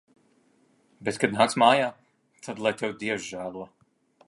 Bet 1.09 1.19
kad 1.23 1.35
nāks 1.35 1.57
mājā, 1.65 1.91
tad 2.47 2.65
lai 2.67 2.73
tevi 2.83 2.99
Dievs 3.05 3.29
žēlo. 3.35 3.71